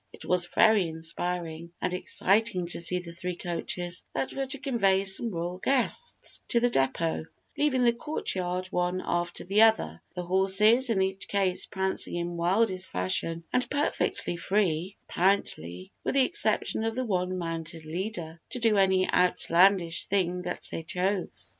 It 0.11 0.25
was 0.25 0.47
very 0.47 0.87
inspiring 0.87 1.73
and 1.79 1.93
exciting 1.93 2.65
to 2.69 2.79
see 2.79 2.97
the 2.97 3.11
three 3.11 3.35
coaches, 3.35 4.03
that 4.15 4.33
were 4.33 4.47
to 4.47 4.57
convey 4.57 5.03
some 5.03 5.29
royal 5.29 5.59
guests 5.59 6.41
to 6.47 6.59
the 6.59 6.71
depot, 6.71 7.25
leave 7.55 7.73
the 7.73 7.93
courtyard 7.93 8.65
one 8.71 9.03
after 9.05 9.43
the 9.43 9.61
other, 9.61 10.01
the 10.15 10.23
horses 10.23 10.89
in 10.89 11.03
each 11.03 11.27
case 11.27 11.67
prancing 11.67 12.15
in 12.15 12.35
wildest 12.35 12.89
fashion 12.89 13.43
and 13.53 13.69
perfectly 13.69 14.37
free, 14.37 14.97
apparently, 15.07 15.91
with 16.03 16.15
the 16.15 16.25
exception 16.25 16.83
of 16.83 16.95
the 16.95 17.05
one 17.05 17.37
mounted 17.37 17.85
leader, 17.85 18.41
to 18.49 18.57
do 18.57 18.77
any 18.77 19.07
outlandish 19.13 20.05
thing 20.05 20.41
that 20.41 20.67
they 20.71 20.81
chose. 20.81 21.49